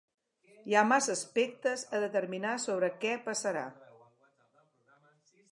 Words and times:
Hi 0.71 0.77
ha 0.77 0.81
massa 0.91 1.13
aspectes 1.17 1.83
a 1.97 2.01
determinar 2.05 2.55
sobre 2.65 2.91
què 3.05 3.13
passarà. 3.31 3.65